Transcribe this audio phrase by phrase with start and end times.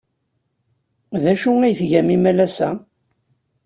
[1.23, 2.69] D acu ay tgam imalas-a?